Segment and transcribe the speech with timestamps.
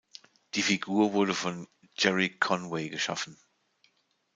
[0.55, 3.37] Die Figur wurde von "Gerry Conway" geschaffen.